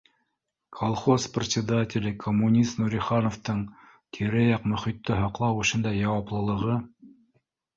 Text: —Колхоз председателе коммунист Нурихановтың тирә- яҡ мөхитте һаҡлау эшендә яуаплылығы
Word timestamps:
—Колхоз 0.77 1.25
председателе 1.35 2.13
коммунист 2.23 2.79
Нурихановтың 2.81 3.61
тирә- 4.19 4.49
яҡ 4.49 4.67
мөхитте 4.73 5.19
һаҡлау 5.21 5.63
эшендә 5.67 5.93
яуаплылығы 5.99 6.81